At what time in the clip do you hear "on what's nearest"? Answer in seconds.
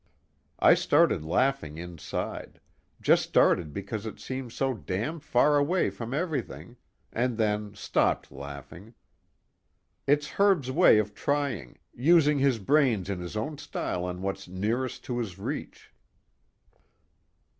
14.05-15.03